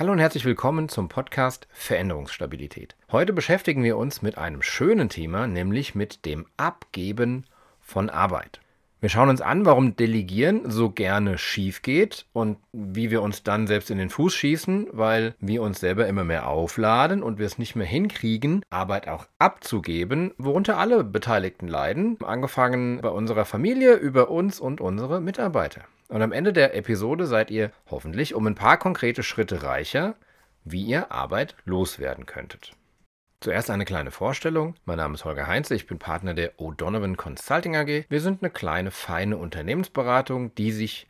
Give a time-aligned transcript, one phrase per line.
[0.00, 2.96] Hallo und herzlich willkommen zum Podcast Veränderungsstabilität.
[3.12, 7.44] Heute beschäftigen wir uns mit einem schönen Thema, nämlich mit dem Abgeben
[7.82, 8.62] von Arbeit.
[9.02, 13.66] Wir schauen uns an, warum Delegieren so gerne schief geht und wie wir uns dann
[13.66, 17.58] selbst in den Fuß schießen, weil wir uns selber immer mehr aufladen und wir es
[17.58, 24.30] nicht mehr hinkriegen, Arbeit auch abzugeben, worunter alle Beteiligten leiden, angefangen bei unserer Familie über
[24.30, 25.82] uns und unsere Mitarbeiter.
[26.10, 30.16] Und am Ende der Episode seid ihr hoffentlich um ein paar konkrete Schritte reicher,
[30.64, 32.72] wie ihr Arbeit loswerden könntet.
[33.38, 34.74] Zuerst eine kleine Vorstellung.
[34.84, 38.06] Mein Name ist Holger Heinze, ich bin Partner der O'Donovan Consulting AG.
[38.08, 41.06] Wir sind eine kleine, feine Unternehmensberatung, die sich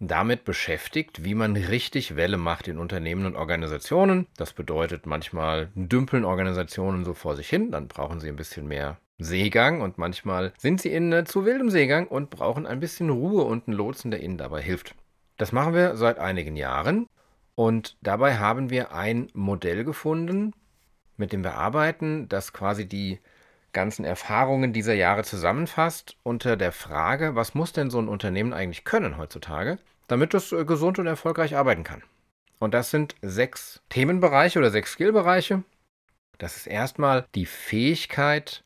[0.00, 4.26] damit beschäftigt, wie man richtig Welle macht in Unternehmen und Organisationen.
[4.36, 8.98] Das bedeutet, manchmal dümpeln Organisationen so vor sich hin, dann brauchen sie ein bisschen mehr
[9.20, 13.44] Seegang und manchmal sind sie in äh, zu wildem Seegang und brauchen ein bisschen Ruhe
[13.44, 14.94] und einen Lotsen, der ihnen dabei hilft.
[15.36, 17.06] Das machen wir seit einigen Jahren
[17.54, 20.52] und dabei haben wir ein Modell gefunden,
[21.16, 23.20] mit dem wir arbeiten, das quasi die
[23.72, 28.84] ganzen Erfahrungen dieser Jahre zusammenfasst unter der Frage, was muss denn so ein Unternehmen eigentlich
[28.84, 32.02] können heutzutage, damit es äh, gesund und erfolgreich arbeiten kann.
[32.58, 35.62] Und das sind sechs Themenbereiche oder sechs Skillbereiche.
[36.38, 38.64] Das ist erstmal die Fähigkeit,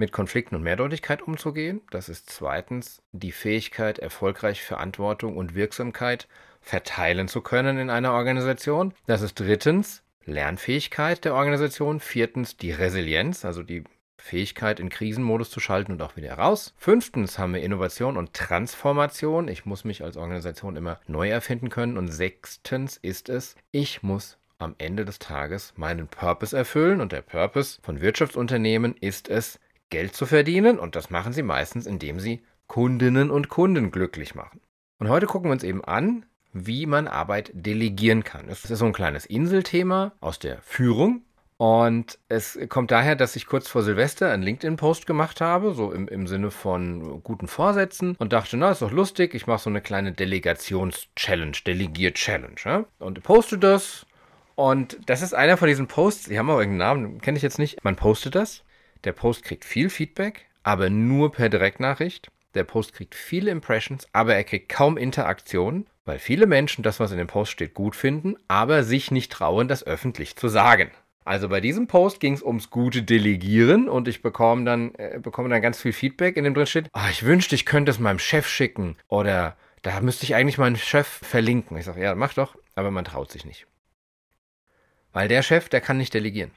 [0.00, 1.82] mit Konflikten und Mehrdeutigkeit umzugehen.
[1.90, 6.26] Das ist zweitens die Fähigkeit, erfolgreich Verantwortung und Wirksamkeit
[6.62, 8.94] verteilen zu können in einer Organisation.
[9.06, 12.00] Das ist drittens Lernfähigkeit der Organisation.
[12.00, 13.84] Viertens die Resilienz, also die
[14.16, 16.74] Fähigkeit in Krisenmodus zu schalten und auch wieder raus.
[16.78, 19.48] Fünftens haben wir Innovation und Transformation.
[19.48, 21.98] Ich muss mich als Organisation immer neu erfinden können.
[21.98, 27.02] Und sechstens ist es, ich muss am Ende des Tages meinen Purpose erfüllen.
[27.02, 29.58] Und der Purpose von Wirtschaftsunternehmen ist es,
[29.90, 34.60] Geld zu verdienen und das machen sie meistens, indem sie Kundinnen und Kunden glücklich machen.
[34.98, 38.46] Und heute gucken wir uns eben an, wie man Arbeit delegieren kann.
[38.48, 41.22] Das ist so ein kleines Inselthema aus der Führung.
[41.56, 46.08] Und es kommt daher, dass ich kurz vor Silvester einen LinkedIn-Post gemacht habe, so im,
[46.08, 49.82] im Sinne von guten Vorsätzen und dachte, na, ist doch lustig, ich mache so eine
[49.82, 52.56] kleine Delegations-Challenge, Delegier-Challenge.
[52.64, 52.84] Ja?
[52.98, 54.06] Und poste das.
[54.54, 57.58] Und das ist einer von diesen Posts, die haben auch irgendeinen Namen, kenne ich jetzt
[57.58, 57.84] nicht.
[57.84, 58.64] Man postet das
[59.04, 62.30] der Post kriegt viel Feedback, aber nur per Direktnachricht.
[62.54, 67.12] Der Post kriegt viele Impressions, aber er kriegt kaum Interaktion, weil viele Menschen das, was
[67.12, 70.90] in dem Post steht, gut finden, aber sich nicht trauen, das öffentlich zu sagen.
[71.24, 75.48] Also bei diesem Post ging es ums gute Delegieren und ich bekomme dann, äh, bekomme
[75.48, 78.18] dann ganz viel Feedback, in dem drin steht, oh, ich wünschte, ich könnte es meinem
[78.18, 81.76] Chef schicken oder da müsste ich eigentlich meinen Chef verlinken.
[81.76, 83.66] Ich sage, ja, mach doch, aber man traut sich nicht.
[85.12, 86.50] Weil der Chef, der kann nicht delegieren.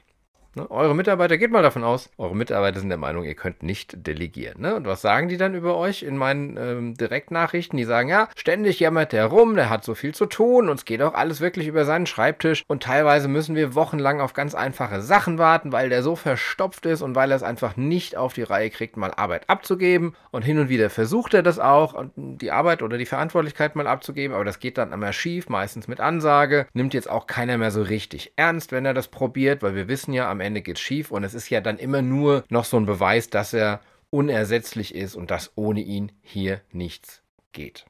[0.54, 0.70] Ne?
[0.70, 4.60] Eure Mitarbeiter, geht mal davon aus, eure Mitarbeiter sind der Meinung, ihr könnt nicht delegieren.
[4.60, 4.76] Ne?
[4.76, 7.76] Und was sagen die dann über euch in meinen ähm, Direktnachrichten?
[7.76, 10.84] Die sagen, ja, ständig jammert der rum, der hat so viel zu tun und es
[10.84, 15.00] geht auch alles wirklich über seinen Schreibtisch und teilweise müssen wir wochenlang auf ganz einfache
[15.00, 18.42] Sachen warten, weil der so verstopft ist und weil er es einfach nicht auf die
[18.42, 22.82] Reihe kriegt, mal Arbeit abzugeben und hin und wieder versucht er das auch, die Arbeit
[22.82, 26.94] oder die Verantwortlichkeit mal abzugeben, aber das geht dann immer schief, meistens mit Ansage, nimmt
[26.94, 30.30] jetzt auch keiner mehr so richtig ernst, wenn er das probiert, weil wir wissen ja,
[30.30, 32.86] am Ende geht es schief und es ist ja dann immer nur noch so ein
[32.86, 37.22] Beweis, dass er unersetzlich ist und dass ohne ihn hier nichts
[37.52, 37.84] geht.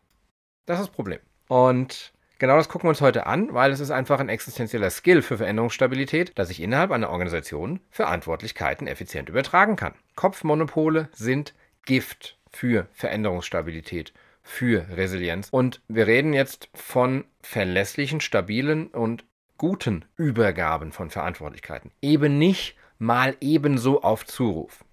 [0.65, 1.19] Das ist das Problem.
[1.49, 5.21] Und genau das gucken wir uns heute an, weil es ist einfach ein existenzieller Skill
[5.21, 9.95] für Veränderungsstabilität, dass ich innerhalb einer Organisation Verantwortlichkeiten effizient übertragen kann.
[10.15, 11.55] Kopfmonopole sind
[11.85, 15.49] Gift für Veränderungsstabilität, für Resilienz.
[15.51, 19.25] Und wir reden jetzt von verlässlichen, stabilen und
[19.65, 21.91] guten Übergaben von Verantwortlichkeiten.
[22.03, 24.85] Eben nicht mal ebenso auf Zuruf.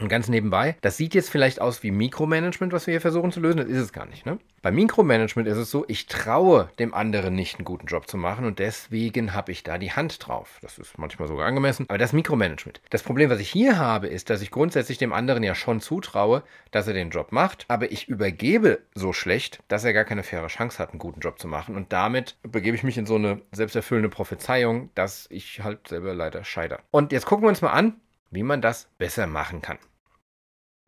[0.00, 3.40] Und ganz nebenbei, das sieht jetzt vielleicht aus wie Mikromanagement, was wir hier versuchen zu
[3.40, 4.26] lösen, das ist es gar nicht.
[4.26, 4.38] Ne?
[4.62, 8.44] Bei Mikromanagement ist es so, ich traue dem anderen nicht einen guten Job zu machen
[8.44, 10.60] und deswegen habe ich da die Hand drauf.
[10.62, 12.80] Das ist manchmal sogar angemessen, aber das ist Mikromanagement.
[12.90, 16.44] Das Problem, was ich hier habe, ist, dass ich grundsätzlich dem anderen ja schon zutraue,
[16.70, 20.46] dass er den Job macht, aber ich übergebe so schlecht, dass er gar keine faire
[20.46, 23.42] Chance hat, einen guten Job zu machen und damit begebe ich mich in so eine
[23.50, 26.78] selbsterfüllende Prophezeiung, dass ich halt selber leider scheider.
[26.92, 27.94] Und jetzt gucken wir uns mal an,
[28.30, 29.78] wie man das besser machen kann.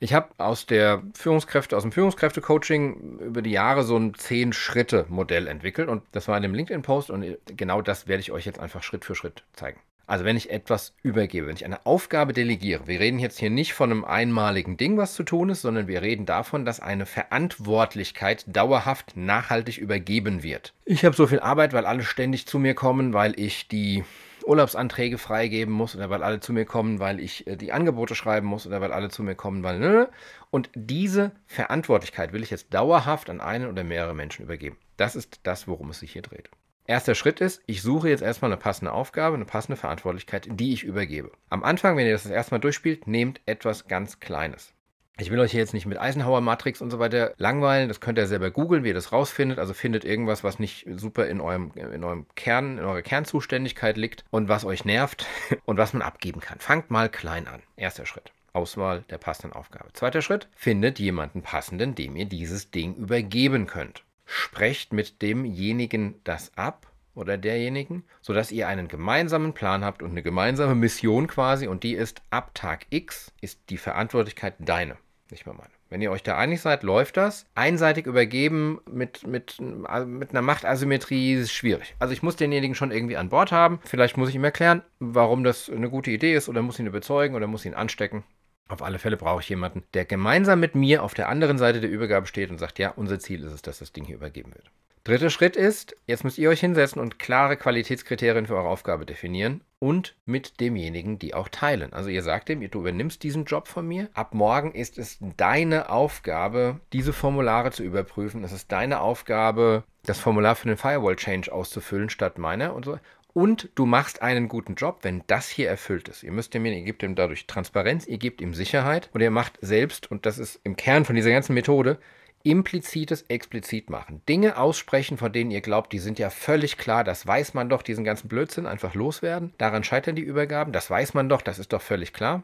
[0.02, 5.88] Ich habe aus der Führungskräfte, aus dem Führungskräfte-Coaching über die Jahre so ein Zehn-Schritte-Modell entwickelt
[5.88, 9.04] und das war in dem LinkedIn-Post und genau das werde ich euch jetzt einfach Schritt
[9.04, 9.78] für Schritt zeigen.
[10.06, 13.74] Also wenn ich etwas übergebe, wenn ich eine Aufgabe delegiere, wir reden jetzt hier nicht
[13.74, 18.44] von einem einmaligen Ding, was zu tun ist, sondern wir reden davon, dass eine Verantwortlichkeit
[18.48, 20.72] dauerhaft nachhaltig übergeben wird.
[20.84, 24.02] Ich habe so viel Arbeit, weil alle ständig zu mir kommen, weil ich die
[24.44, 28.46] Urlaubsanträge freigeben muss oder weil alle zu mir kommen, weil ich äh, die Angebote schreiben
[28.46, 29.78] muss oder weil alle zu mir kommen, weil.
[29.78, 30.08] Ne?
[30.50, 34.76] Und diese Verantwortlichkeit will ich jetzt dauerhaft an einen oder mehrere Menschen übergeben.
[34.96, 36.50] Das ist das, worum es sich hier dreht.
[36.86, 40.82] Erster Schritt ist, ich suche jetzt erstmal eine passende Aufgabe, eine passende Verantwortlichkeit, die ich
[40.82, 41.30] übergebe.
[41.48, 44.74] Am Anfang, wenn ihr das, das erstmal durchspielt, nehmt etwas ganz Kleines.
[45.18, 47.88] Ich will euch hier jetzt nicht mit Eisenhower Matrix und so weiter langweilen.
[47.88, 49.58] Das könnt ihr selber googeln, wie ihr das rausfindet.
[49.58, 54.24] Also findet irgendwas, was nicht super in eurem, in eurem Kern, in eurer Kernzuständigkeit liegt
[54.30, 55.26] und was euch nervt
[55.66, 56.58] und was man abgeben kann.
[56.58, 57.62] Fangt mal klein an.
[57.76, 58.32] Erster Schritt.
[58.52, 59.92] Auswahl der passenden Aufgabe.
[59.92, 66.52] Zweiter Schritt, findet jemanden passenden, dem ihr dieses Ding übergeben könnt sprecht mit demjenigen das
[66.56, 66.89] ab
[67.20, 71.94] oder derjenigen, sodass ihr einen gemeinsamen Plan habt und eine gemeinsame Mission quasi und die
[71.94, 74.96] ist ab Tag X ist die Verantwortlichkeit deine,
[75.30, 75.70] nicht mehr meine.
[75.90, 77.46] Wenn ihr euch da einig seid, läuft das.
[77.56, 81.96] Einseitig übergeben mit, mit, mit einer Machtasymmetrie ist schwierig.
[81.98, 83.80] Also ich muss denjenigen schon irgendwie an Bord haben.
[83.84, 87.34] Vielleicht muss ich ihm erklären, warum das eine gute Idee ist oder muss ihn überzeugen
[87.34, 88.22] oder muss ihn anstecken.
[88.68, 91.90] Auf alle Fälle brauche ich jemanden, der gemeinsam mit mir auf der anderen Seite der
[91.90, 94.70] Übergabe steht und sagt, ja, unser Ziel ist es, dass das Ding hier übergeben wird.
[95.04, 99.62] Dritter Schritt ist, jetzt müsst ihr euch hinsetzen und klare Qualitätskriterien für eure Aufgabe definieren
[99.78, 101.94] und mit demjenigen die auch teilen.
[101.94, 104.10] Also ihr sagt dem, du übernimmst diesen Job von mir.
[104.12, 108.44] Ab morgen ist es deine Aufgabe, diese Formulare zu überprüfen.
[108.44, 112.98] Es ist deine Aufgabe, das Formular für den Firewall Change auszufüllen statt meiner und so
[113.32, 116.22] und du machst einen guten Job, wenn das hier erfüllt ist.
[116.22, 119.58] Ihr müsst dem, ihr gebt ihm dadurch Transparenz, ihr gebt ihm Sicherheit und ihr macht
[119.60, 121.98] selbst, und das ist im Kern von dieser ganzen Methode,
[122.42, 124.22] implizites explizit machen.
[124.28, 127.82] Dinge aussprechen, von denen ihr glaubt, die sind ja völlig klar, das weiß man doch,
[127.82, 129.52] diesen ganzen Blödsinn einfach loswerden.
[129.58, 132.42] Daran scheitern die Übergaben, das weiß man doch, das ist doch völlig klar.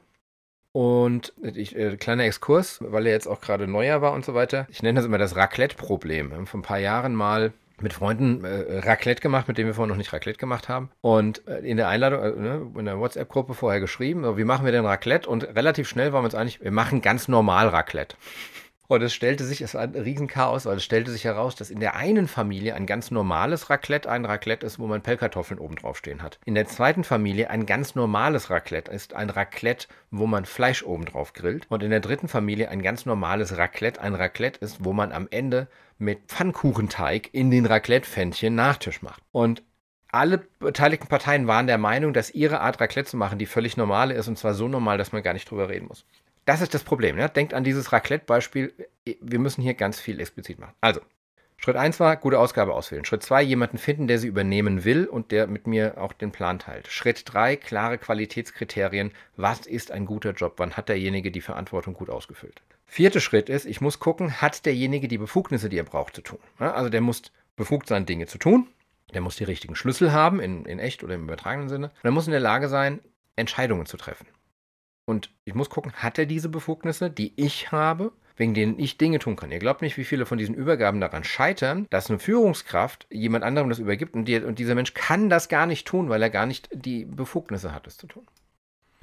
[0.72, 4.66] Und ich, äh, kleiner Exkurs, weil er jetzt auch gerade neuer war und so weiter.
[4.70, 6.28] Ich nenne das immer das Raclette-Problem.
[6.30, 9.74] Wir haben vor ein paar Jahren mal mit Freunden äh, Raclette gemacht, mit denen wir
[9.74, 10.90] vorher noch nicht Raclette gemacht haben.
[11.00, 14.64] Und äh, in der Einladung, äh, ne, in der WhatsApp-Gruppe vorher geschrieben, so, wie machen
[14.64, 15.28] wir denn Raclette?
[15.28, 18.16] Und relativ schnell waren wir uns einig, wir machen ganz normal Raclette.
[18.88, 21.80] Und es stellte sich, es war ein Riesenchaos, weil es stellte sich heraus, dass in
[21.80, 25.98] der einen Familie ein ganz normales Raclette ein Raclette ist, wo man Pellkartoffeln oben drauf
[25.98, 26.38] stehen hat.
[26.44, 31.04] In der zweiten Familie ein ganz normales Raclette ist ein Raclette, wo man Fleisch oben
[31.04, 31.66] drauf grillt.
[31.68, 35.28] Und in der dritten Familie ein ganz normales Raclette ein Raclette ist, wo man am
[35.30, 35.68] Ende
[35.98, 39.22] mit Pfannkuchenteig in den Raclette-Pfännchen Nachtisch macht.
[39.32, 39.62] Und
[40.08, 44.14] alle beteiligten Parteien waren der Meinung, dass ihre Art Raclette zu machen die völlig normale
[44.14, 46.04] ist und zwar so normal, dass man gar nicht drüber reden muss.
[46.46, 47.16] Das ist das Problem.
[47.16, 47.28] Ne?
[47.28, 48.72] Denkt an dieses Raclette-Beispiel.
[49.20, 50.74] Wir müssen hier ganz viel explizit machen.
[50.80, 51.00] Also,
[51.58, 53.04] Schritt 1 war, gute Ausgabe auswählen.
[53.04, 56.58] Schritt 2, jemanden finden, der sie übernehmen will und der mit mir auch den Plan
[56.58, 56.86] teilt.
[56.86, 59.10] Schritt 3, klare Qualitätskriterien.
[59.36, 60.54] Was ist ein guter Job?
[60.58, 62.62] Wann hat derjenige die Verantwortung gut ausgefüllt?
[62.86, 66.38] Vierter Schritt ist, ich muss gucken, hat derjenige die Befugnisse, die er braucht, zu tun.
[66.58, 67.22] Also der muss
[67.56, 68.68] befugt sein, Dinge zu tun.
[69.14, 71.86] Der muss die richtigen Schlüssel haben, in, in echt oder im übertragenen Sinne.
[71.86, 73.00] Und er muss in der Lage sein,
[73.34, 74.26] Entscheidungen zu treffen.
[75.06, 79.18] Und ich muss gucken, hat er diese Befugnisse, die ich habe, wegen denen ich Dinge
[79.18, 79.50] tun kann.
[79.50, 83.68] Ihr glaubt nicht, wie viele von diesen Übergaben daran scheitern, dass eine Führungskraft jemand anderem
[83.68, 86.44] das übergibt und, die, und dieser Mensch kann das gar nicht tun, weil er gar
[86.44, 88.26] nicht die Befugnisse hat, es zu tun.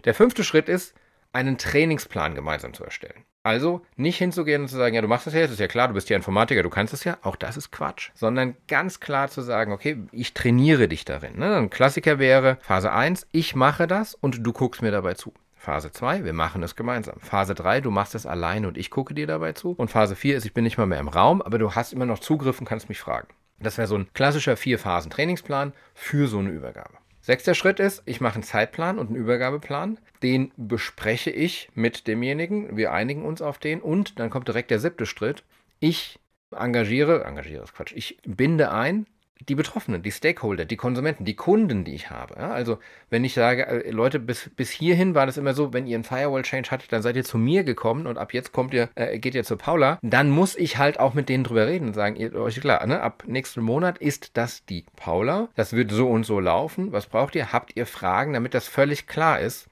[0.05, 0.93] Der fünfte Schritt ist,
[1.31, 3.25] einen Trainingsplan gemeinsam zu erstellen.
[3.41, 5.87] Also nicht hinzugehen und zu sagen, ja, du machst das ja, das ist ja klar,
[5.87, 9.29] du bist ja Informatiker, du kannst es ja, auch das ist Quatsch, sondern ganz klar
[9.29, 11.39] zu sagen, okay, ich trainiere dich darin.
[11.39, 11.57] Ne?
[11.57, 15.33] Ein Klassiker wäre Phase 1, ich mache das und du guckst mir dabei zu.
[15.63, 17.21] Phase 2, wir machen es gemeinsam.
[17.21, 19.71] Phase 3, du machst es alleine und ich gucke dir dabei zu.
[19.71, 22.05] Und Phase 4 ist, ich bin nicht mal mehr im Raum, aber du hast immer
[22.05, 23.29] noch Zugriff und kannst mich fragen.
[23.59, 26.95] Das wäre so ein klassischer Vier-Phasen-Trainingsplan für so eine Übergabe.
[27.21, 29.99] Sechster Schritt ist, ich mache einen Zeitplan und einen Übergabeplan.
[30.21, 32.75] Den bespreche ich mit demjenigen.
[32.75, 33.79] Wir einigen uns auf den.
[33.79, 35.45] Und dann kommt direkt der siebte Schritt.
[35.79, 36.19] Ich
[36.51, 39.07] engagiere, engagiere ist Quatsch, ich binde ein
[39.49, 42.35] die Betroffenen, die Stakeholder, die Konsumenten, die Kunden, die ich habe.
[42.37, 45.87] Ja, also wenn ich sage, äh, Leute, bis, bis hierhin war das immer so, wenn
[45.87, 48.89] ihr einen Firewall-Change hattet, dann seid ihr zu mir gekommen und ab jetzt kommt ihr,
[48.95, 51.93] äh, geht ihr zu Paula, dann muss ich halt auch mit denen drüber reden und
[51.93, 56.09] sagen, ihr, euch klar, ne, ab nächsten Monat ist das die Paula, das wird so
[56.09, 59.67] und so laufen, was braucht ihr, habt ihr Fragen, damit das völlig klar ist,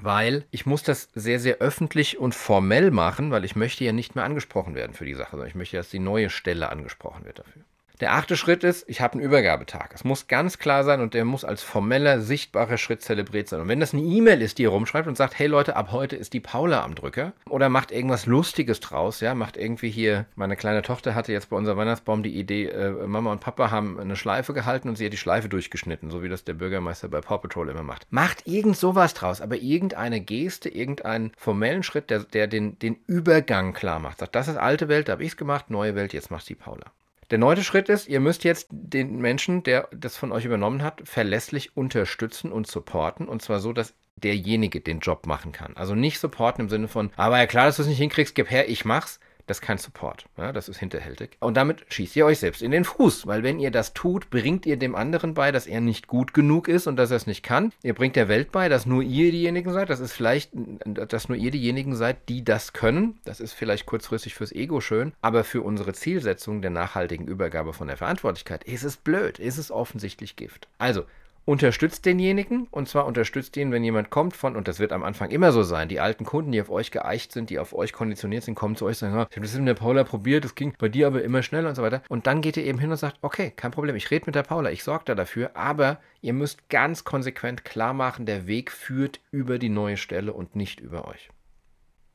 [0.00, 4.14] weil ich muss das sehr, sehr öffentlich und formell machen, weil ich möchte ja nicht
[4.14, 7.40] mehr angesprochen werden für die Sache, sondern ich möchte, dass die neue Stelle angesprochen wird
[7.40, 7.62] dafür.
[8.00, 9.90] Der achte Schritt ist, ich habe einen Übergabetag.
[9.92, 13.60] Es muss ganz klar sein und der muss als formeller, sichtbarer Schritt zelebriert sein.
[13.60, 16.14] Und wenn das eine E-Mail ist, die ihr rumschreibt und sagt, hey Leute, ab heute
[16.14, 20.56] ist die Paula am Drücker oder macht irgendwas Lustiges draus, ja, macht irgendwie hier, meine
[20.56, 24.14] kleine Tochter hatte jetzt bei unserem Weihnachtsbaum die Idee, äh, Mama und Papa haben eine
[24.14, 27.38] Schleife gehalten und sie hat die Schleife durchgeschnitten, so wie das der Bürgermeister bei Paw
[27.38, 28.06] Patrol immer macht.
[28.10, 33.72] Macht irgend sowas draus, aber irgendeine Geste, irgendeinen formellen Schritt, der, der den, den Übergang
[33.72, 34.18] klar macht.
[34.18, 36.54] Sagt, das ist alte Welt, da habe ich es gemacht, neue Welt, jetzt macht die
[36.54, 36.92] Paula.
[37.30, 41.02] Der neunte Schritt ist, ihr müsst jetzt den Menschen, der das von euch übernommen hat,
[41.04, 43.28] verlässlich unterstützen und supporten.
[43.28, 45.76] Und zwar so, dass derjenige den Job machen kann.
[45.76, 48.50] Also nicht supporten im Sinne von, aber ja klar, dass du es nicht hinkriegst, gib
[48.50, 49.20] her, ich mach's.
[49.48, 50.26] Das ist kein Support.
[50.36, 51.38] Ja, das ist hinterhältig.
[51.40, 53.26] Und damit schießt ihr euch selbst in den Fuß.
[53.26, 56.68] Weil wenn ihr das tut, bringt ihr dem anderen bei, dass er nicht gut genug
[56.68, 57.72] ist und dass er es nicht kann.
[57.82, 59.88] Ihr bringt der Welt bei, dass nur ihr diejenigen seid.
[59.88, 60.50] Das ist vielleicht,
[60.84, 63.18] dass nur ihr diejenigen seid, die das können.
[63.24, 65.14] Das ist vielleicht kurzfristig fürs Ego schön.
[65.22, 69.38] Aber für unsere Zielsetzung der nachhaltigen Übergabe von der Verantwortlichkeit ist es blöd.
[69.38, 70.68] Ist es offensichtlich Gift.
[70.76, 71.04] Also,
[71.48, 75.30] unterstützt denjenigen und zwar unterstützt ihn, wenn jemand kommt von, und das wird am Anfang
[75.30, 78.44] immer so sein, die alten Kunden, die auf euch geeicht sind, die auf euch konditioniert
[78.44, 80.74] sind, kommen zu euch und sagen, ich habe das mit der Paula probiert, das ging
[80.78, 82.02] bei dir aber immer schneller und so weiter.
[82.10, 84.42] Und dann geht ihr eben hin und sagt, okay, kein Problem, ich rede mit der
[84.42, 89.20] Paula, ich sorge da dafür, aber ihr müsst ganz konsequent klar machen, der Weg führt
[89.30, 91.30] über die neue Stelle und nicht über euch.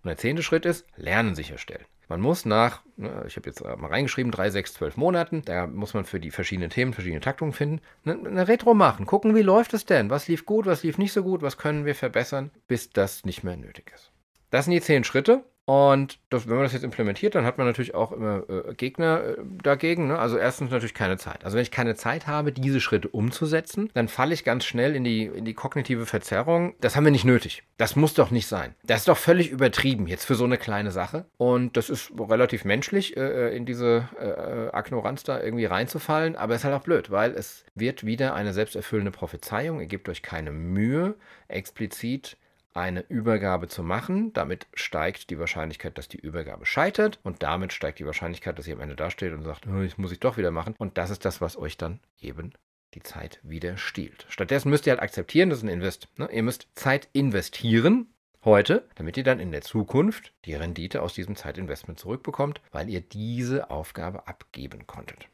[0.04, 1.86] Und der zehnte Schritt ist, Lernen sicherstellen.
[2.08, 5.94] Man muss nach, ne, ich habe jetzt mal reingeschrieben, drei, sechs, zwölf Monaten, da muss
[5.94, 9.74] man für die verschiedenen Themen verschiedene Taktungen finden, eine, eine Retro machen, gucken, wie läuft
[9.74, 12.90] es denn, was lief gut, was lief nicht so gut, was können wir verbessern, bis
[12.90, 14.12] das nicht mehr nötig ist.
[14.50, 17.66] Das sind die zehn Schritte und das, wenn man das jetzt implementiert, dann hat man
[17.66, 20.08] natürlich auch immer äh, Gegner äh, dagegen.
[20.08, 20.20] Ne?
[20.20, 21.46] Also erstens natürlich keine Zeit.
[21.46, 25.06] Also wenn ich keine Zeit habe, diese Schritte umzusetzen, dann falle ich ganz schnell in
[25.06, 26.76] die, in die kognitive Verzerrung.
[26.82, 27.64] Das haben wir nicht nötig.
[27.78, 28.76] Das muss doch nicht sein.
[28.84, 31.26] Das ist doch völlig übertrieben jetzt für so eine kleine Sache.
[31.38, 36.36] Und das ist relativ menschlich, äh, äh in diese äh, Ignoranz da irgendwie reinzufallen.
[36.36, 39.80] Aber es ist halt auch blöd, weil es wird wieder eine selbsterfüllende Prophezeiung.
[39.80, 41.16] Ihr gebt euch keine Mühe,
[41.48, 42.36] explizit
[42.74, 44.34] eine Übergabe zu machen.
[44.34, 48.76] Damit steigt die Wahrscheinlichkeit, dass die Übergabe scheitert und damit steigt die Wahrscheinlichkeit, dass ihr
[48.76, 50.76] am Ende dasteht und sagt, das muss ich doch wieder machen.
[50.78, 52.54] Und das ist das, was euch dann eben
[52.94, 54.26] die Zeit wieder stiehlt.
[54.30, 56.08] Stattdessen müsst ihr halt akzeptieren, das ist ein Invest.
[56.18, 56.30] Ne?
[56.32, 58.08] Ihr müsst Zeit investieren
[58.46, 63.02] heute, damit ihr dann in der Zukunft die Rendite aus diesem Zeitinvestment zurückbekommt, weil ihr
[63.02, 65.28] diese Aufgabe abgeben konntet.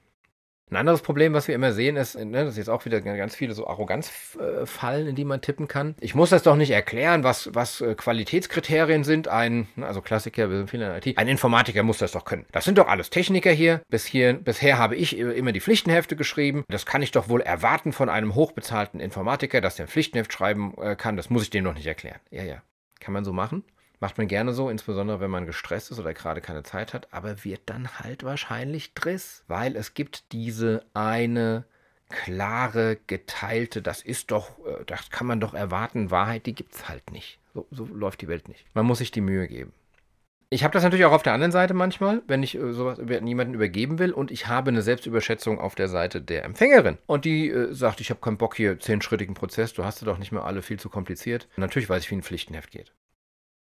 [0.72, 3.36] Ein anderes Problem, was wir immer sehen, ist, ne, das ist jetzt auch wieder ganz
[3.36, 5.96] viele so Arroganzfallen, in die man tippen kann.
[6.00, 9.28] Ich muss das doch nicht erklären, was, was äh, Qualitätskriterien sind.
[9.28, 12.46] Ein, ne, also Klassiker, wir sind viele in IT, ein Informatiker muss das doch können.
[12.52, 13.82] Das sind doch alles Techniker hier.
[13.90, 16.64] Bis hier bisher habe ich immer die Pflichtenhefte geschrieben.
[16.70, 20.76] Das kann ich doch wohl erwarten von einem hochbezahlten Informatiker, dass der ein Pflichtenheft schreiben
[20.80, 21.18] äh, kann.
[21.18, 22.20] Das muss ich dem doch nicht erklären.
[22.30, 22.62] Ja, ja.
[23.00, 23.64] Kann man so machen.
[24.00, 27.44] Macht man gerne so, insbesondere wenn man gestresst ist oder gerade keine Zeit hat, aber
[27.44, 31.66] wird dann halt wahrscheinlich Driss, weil es gibt diese eine
[32.10, 36.90] klare, geteilte, das ist doch, äh, das kann man doch erwarten, Wahrheit, die gibt es
[36.90, 37.40] halt nicht.
[37.54, 38.66] So, so, läuft die Welt nicht.
[38.74, 39.74] Man muss sich die Mühe geben.
[40.52, 43.22] Ich habe das natürlich auch auf der anderen Seite manchmal, wenn ich äh, sowas über
[43.22, 46.98] niemanden übergeben will und ich habe eine Selbstüberschätzung auf der Seite der Empfängerin.
[47.06, 50.18] Und die äh, sagt, ich habe keinen Bock hier, zehnschrittigen Prozess, du hast du doch
[50.18, 51.48] nicht mehr alle viel zu kompliziert.
[51.58, 52.92] natürlich weiß ich, wie ein Pflichtenheft geht.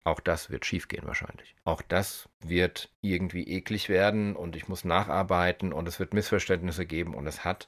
[0.03, 1.55] Auch das wird schiefgehen wahrscheinlich.
[1.65, 7.13] Auch das wird irgendwie eklig werden und ich muss nacharbeiten und es wird Missverständnisse geben
[7.13, 7.67] und es hat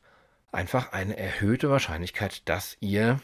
[0.51, 3.19] einfach eine erhöhte Wahrscheinlichkeit, dass ihr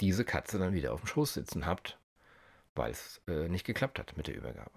[0.00, 1.98] diese Katze dann wieder auf dem Schoß sitzen habt,
[2.74, 4.70] weil es äh, nicht geklappt hat mit der Übergabe.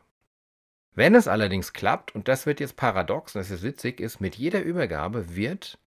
[0.93, 4.35] Wenn es allerdings klappt, und das wird jetzt paradox, und das ist witzig, ist, mit
[4.35, 5.79] jeder Übergabe wird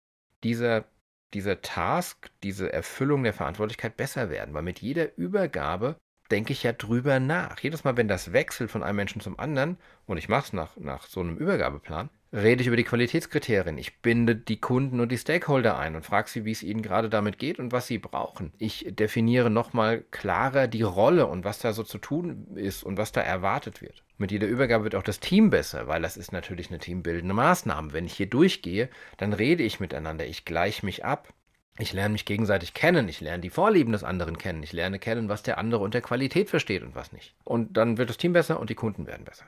[0.44, 0.86] dieser,
[1.34, 5.98] dieser Task, diese Erfüllung der Verantwortlichkeit besser werden, weil mit jeder Übergabe
[6.34, 7.60] denke ich ja drüber nach.
[7.60, 10.76] Jedes Mal, wenn das wechselt von einem Menschen zum anderen, und ich mache es nach,
[10.78, 13.78] nach so einem Übergabeplan, rede ich über die Qualitätskriterien.
[13.78, 17.08] Ich binde die Kunden und die Stakeholder ein und frage sie, wie es ihnen gerade
[17.08, 18.52] damit geht und was sie brauchen.
[18.58, 23.12] Ich definiere nochmal klarer die Rolle und was da so zu tun ist und was
[23.12, 24.04] da erwartet wird.
[24.18, 27.94] Mit jeder Übergabe wird auch das Team besser, weil das ist natürlich eine teambildende Maßnahme.
[27.94, 31.32] Wenn ich hier durchgehe, dann rede ich miteinander, ich gleiche mich ab.
[31.80, 35.28] Ich lerne mich gegenseitig kennen, ich lerne die Vorlieben des anderen kennen, ich lerne kennen,
[35.28, 37.34] was der andere unter Qualität versteht und was nicht.
[37.44, 39.46] Und dann wird das Team besser und die Kunden werden besser.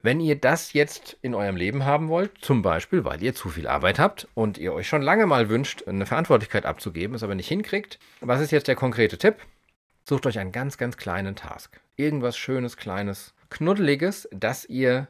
[0.00, 3.66] Wenn ihr das jetzt in eurem Leben haben wollt, zum Beispiel, weil ihr zu viel
[3.66, 7.48] Arbeit habt und ihr euch schon lange mal wünscht, eine Verantwortlichkeit abzugeben, es aber nicht
[7.48, 9.36] hinkriegt, was ist jetzt der konkrete Tipp?
[10.06, 11.80] Sucht euch einen ganz, ganz kleinen Task.
[11.96, 15.08] Irgendwas Schönes, Kleines, Knuddeliges, das ihr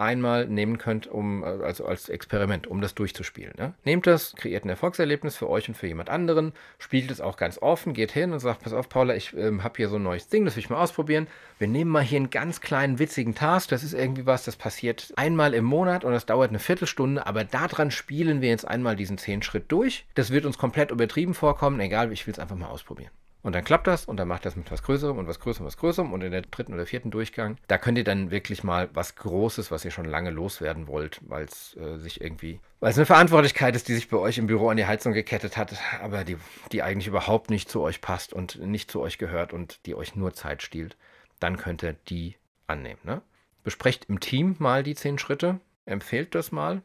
[0.00, 3.52] einmal nehmen könnt, um, äh, also als Experiment, um das durchzuspielen.
[3.58, 3.74] Ne?
[3.84, 7.58] Nehmt das, kreiert ein Erfolgserlebnis für euch und für jemand anderen, spielt es auch ganz
[7.58, 10.28] offen, geht hin und sagt, pass auf, Paula, ich ähm, habe hier so ein neues
[10.28, 11.26] Ding, das will ich mal ausprobieren.
[11.58, 15.12] Wir nehmen mal hier einen ganz kleinen, witzigen Task, das ist irgendwie was, das passiert
[15.16, 19.18] einmal im Monat und das dauert eine Viertelstunde, aber daran spielen wir jetzt einmal diesen
[19.18, 20.06] zehn Schritt durch.
[20.14, 23.10] Das wird uns komplett übertrieben vorkommen, egal, ich will es einfach mal ausprobieren.
[23.42, 25.78] Und dann klappt das und dann macht das mit was Größerem und was Größerem, was
[25.78, 26.12] Größerem.
[26.12, 29.70] Und in der dritten oder vierten Durchgang, da könnt ihr dann wirklich mal was Großes,
[29.70, 33.74] was ihr schon lange loswerden wollt, weil es äh, sich irgendwie, weil es eine Verantwortlichkeit
[33.74, 36.36] ist, die sich bei euch im Büro an die Heizung gekettet hat, aber die,
[36.72, 40.16] die eigentlich überhaupt nicht zu euch passt und nicht zu euch gehört und die euch
[40.16, 40.98] nur Zeit stiehlt,
[41.38, 43.00] dann könnt ihr die annehmen.
[43.04, 43.22] Ne?
[43.62, 46.82] Besprecht im Team mal die zehn Schritte, empfehlt das mal.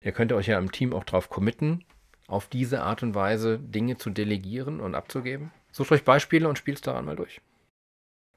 [0.00, 1.84] Ihr könnt euch ja im Team auch drauf committen,
[2.28, 5.50] auf diese Art und Weise Dinge zu delegieren und abzugeben.
[5.72, 7.40] Sucht euch Beispiele und spielt es daran mal durch.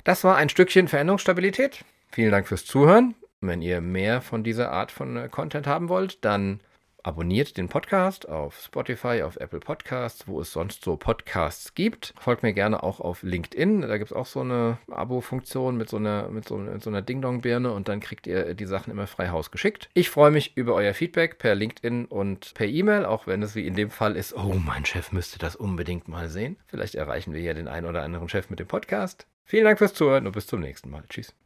[0.03, 1.83] Das war ein Stückchen Veränderungsstabilität.
[2.11, 3.15] Vielen Dank fürs Zuhören.
[3.41, 6.61] Wenn ihr mehr von dieser Art von äh, Content haben wollt, dann
[7.05, 12.13] abonniert den Podcast auf Spotify, auf Apple Podcasts, wo es sonst so Podcasts gibt.
[12.19, 13.81] Folgt mir gerne auch auf LinkedIn.
[13.81, 17.87] Da gibt es auch so eine Abo-Funktion mit so einer, so, so einer Ding-Dong-Birne und
[17.89, 19.89] dann kriegt ihr die Sachen immer frei Haus geschickt.
[19.93, 23.67] Ich freue mich über euer Feedback per LinkedIn und per E-Mail, auch wenn es wie
[23.67, 26.57] in dem Fall ist, oh, mein Chef müsste das unbedingt mal sehen.
[26.65, 29.27] Vielleicht erreichen wir ja den einen oder anderen Chef mit dem Podcast.
[29.43, 31.03] Vielen Dank fürs Zuhören und bis zum nächsten Mal.
[31.07, 31.31] Tschüss.